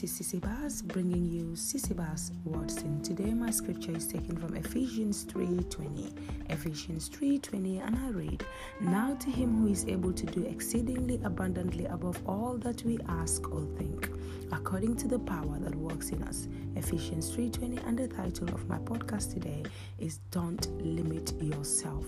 [0.00, 3.02] this is Sissy Bass bringing you Sissy Bass Watson.
[3.02, 6.14] Today my scripture is taken from Ephesians 3:20.
[6.48, 8.42] Ephesians 3:20 and I read,
[8.80, 13.50] "Now to him who is able to do exceedingly abundantly above all that we ask
[13.52, 14.10] or think,
[14.52, 18.78] according to the power that works in us." Ephesians 3:20 and the title of my
[18.78, 19.64] podcast today
[19.98, 22.06] is Don't Limit Yourself.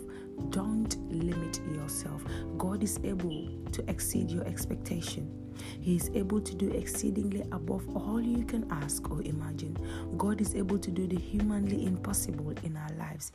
[0.48, 2.24] Don't limit yourself.
[2.56, 5.41] God is able to exceed your expectation.
[5.80, 9.76] He is able to do exceedingly above all you can ask or imagine.
[10.16, 13.32] God is able to do the humanly impossible in our lives.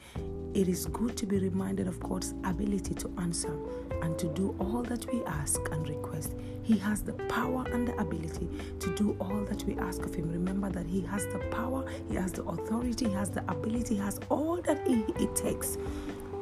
[0.53, 3.55] It is good to be reminded of God's ability to answer
[4.01, 6.33] and to do all that we ask and request.
[6.63, 8.47] He has the power and the ability
[8.79, 10.29] to do all that we ask of Him.
[10.31, 14.01] Remember that He has the power, He has the authority, He has the ability, He
[14.01, 15.77] has all that it takes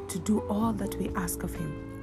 [0.08, 1.95] to do all that we ask of Him.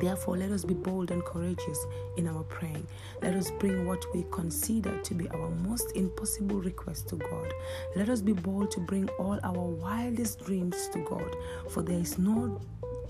[0.00, 1.86] Therefore, let us be bold and courageous
[2.16, 2.86] in our praying.
[3.22, 7.52] Let us bring what we consider to be our most impossible request to God.
[7.94, 11.36] Let us be bold to bring all our wildest dreams to God,
[11.68, 12.60] for there is no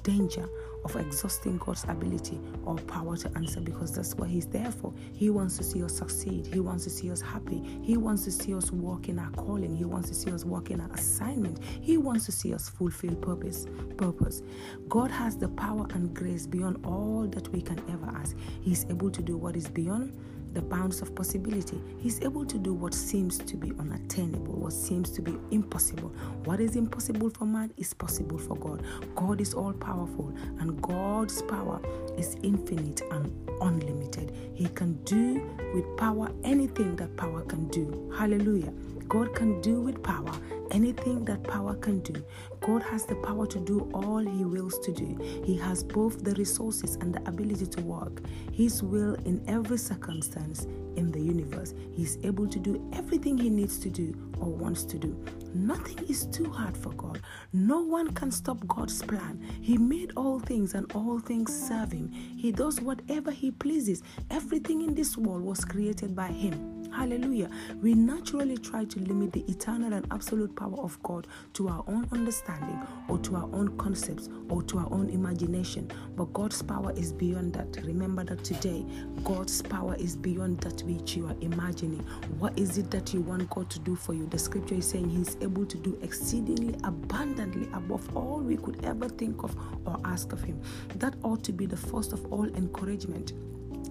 [0.03, 0.49] danger
[0.85, 4.93] of exhausting God's ability or power to answer because that's what He's there for.
[5.13, 6.47] He wants to see us succeed.
[6.47, 7.63] He wants to see us happy.
[7.83, 9.77] He wants to see us walk in our calling.
[9.77, 11.63] He wants to see us walk in our assignment.
[11.63, 13.67] He wants to see us fulfill purpose.
[13.97, 14.43] Purpose.
[14.89, 18.37] God has the power and grace beyond all that we can ever ask.
[18.61, 20.17] He's able to do what is beyond
[20.53, 21.81] the bounds of possibility.
[21.99, 26.09] He's able to do what seems to be unattainable, what seems to be impossible.
[26.45, 28.83] What is impossible for man is possible for God.
[29.15, 31.81] God is all powerful, and God's power
[32.17, 34.33] is infinite and unlimited.
[34.55, 35.43] He can do
[35.75, 38.13] with power anything that power can do.
[38.17, 38.73] Hallelujah.
[39.09, 40.33] God can do with power
[40.71, 42.25] anything that power can do.
[42.61, 45.19] God has the power to do all He wills to do.
[45.45, 50.67] He has both the resources and the ability to work His will in every circumstance
[50.97, 51.75] in the universe.
[51.93, 55.17] He is able to do everything He needs to do or wants to do.
[55.55, 57.21] Nothing is too hard for God.
[57.53, 59.41] No one can stop God's plan.
[59.61, 62.11] He made all things and all things serve Him.
[62.11, 64.03] He does whatever He pleases.
[64.31, 66.80] Everything in this world was created by Him.
[66.93, 67.49] Hallelujah.
[67.81, 72.09] We naturally try to limit the eternal and absolute power of God to our own
[72.13, 72.79] understanding
[73.09, 75.91] or to our own concepts or to our own imagination.
[76.17, 77.83] But God's power is beyond that.
[77.85, 78.85] Remember that today,
[79.25, 82.01] God's power is beyond that which you are imagining.
[82.39, 84.27] What is it that you want God to do for you?
[84.27, 89.09] The scripture is saying He's able to do exceedingly abundantly above all we could ever
[89.09, 89.57] think of
[89.87, 90.61] or ask of Him.
[90.97, 93.33] That ought to be the first of all encouragement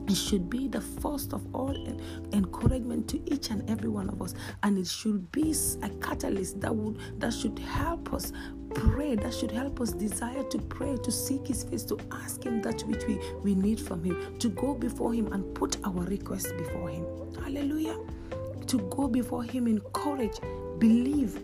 [0.09, 1.75] it should be the first of all
[2.33, 4.33] encouragement to each and every one of us.
[4.63, 5.53] And it should be
[5.83, 8.33] a catalyst that would that should help us
[8.73, 12.61] pray that should help us desire to pray to seek his face to ask him
[12.61, 16.51] that which we, we need from him to go before him and put our requests
[16.53, 17.05] before him.
[17.43, 17.97] Hallelujah.
[18.67, 20.39] To go before him in courage
[20.77, 21.39] believe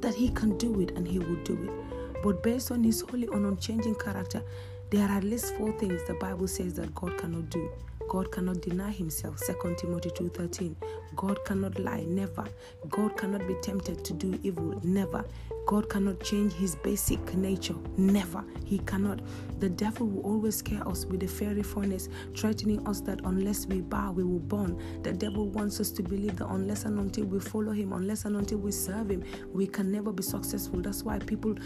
[0.00, 2.22] that he can do it and he will do it.
[2.22, 4.42] But based on his holy and unchanging character
[4.90, 7.70] there are at least four things the bible says that god cannot do
[8.08, 9.38] God cannot deny himself.
[9.38, 10.76] 2 Timothy 2:13.
[11.14, 12.44] God cannot lie, never.
[12.88, 15.24] God cannot be tempted to do evil, never.
[15.66, 18.44] God cannot change his basic nature, never.
[18.64, 19.20] He cannot.
[19.58, 23.80] The devil will always scare us with a fairy furnace, threatening us that unless we
[23.80, 24.80] bow, we will burn.
[25.02, 28.36] The devil wants us to believe that unless and until we follow him, unless and
[28.36, 30.80] until we serve him, we can never be successful.
[30.80, 31.56] That's why people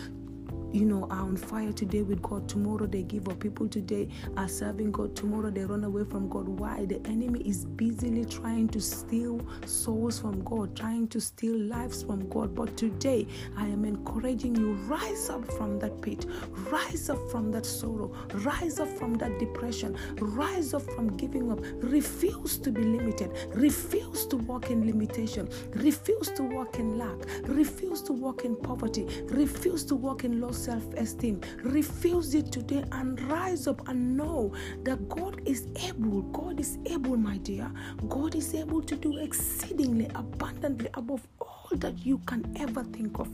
[0.73, 2.49] you know, are on fire today with God.
[2.49, 3.41] Tomorrow they give up.
[3.41, 5.17] People today are serving God.
[5.17, 6.49] Tomorrow they run away from God.
[6.49, 6.85] Why?
[6.85, 12.29] The enemy is busily trying to steal souls from God, trying to steal lives from
[12.29, 12.55] God.
[12.55, 13.27] But today
[13.57, 16.27] I am encouraging you rise up from that pit,
[16.71, 21.61] rise up from that sorrow, rise up from that depression, rise up from giving up.
[21.83, 28.03] Refuse to be limited, refuse to walk in limitation, refuse to walk in lack, refuse
[28.03, 31.41] to walk in poverty, refuse to walk in loss self esteem.
[31.63, 34.53] Refuse it today and rise up and know
[34.85, 36.23] that God is able.
[36.23, 37.71] God is able, my dear.
[38.09, 43.29] God is able to do exceedingly abundantly above all that you can ever think of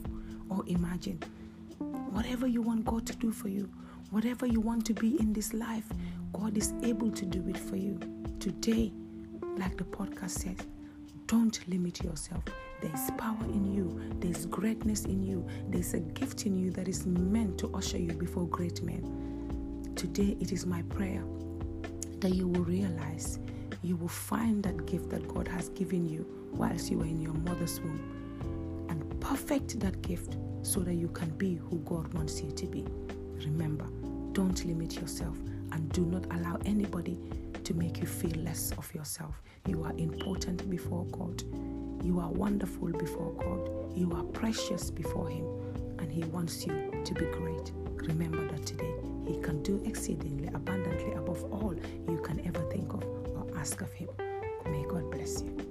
[0.49, 1.21] or imagine.
[2.11, 3.69] Whatever you want God to do for you,
[4.09, 5.85] whatever you want to be in this life,
[6.31, 7.99] God is able to do it for you.
[8.39, 8.93] Today,
[9.57, 10.57] like the podcast says,
[11.27, 12.43] don't limit yourself.
[12.81, 17.05] There's power in you, there's greatness in you, there's a gift in you that is
[17.05, 19.93] meant to usher you before great men.
[19.95, 21.23] Today, it is my prayer
[22.19, 23.39] that you will realize
[23.83, 27.33] you will find that gift that God has given you whilst you were in your
[27.33, 32.51] mother's womb and perfect that gift so that you can be who God wants you
[32.51, 32.85] to be.
[33.45, 33.85] Remember,
[34.31, 35.37] don't limit yourself
[35.71, 37.19] and do not allow anybody
[37.67, 39.41] to make you feel less of yourself.
[39.67, 41.43] You are important before God.
[42.01, 43.93] You are wonderful before God.
[43.93, 45.45] You are precious before Him.
[45.99, 47.73] And He wants you to be great.
[48.07, 48.93] Remember that today
[49.25, 51.75] He can do exceedingly abundantly above all
[52.07, 54.07] you can ever think of or ask of Him.
[54.65, 55.66] May God bless you.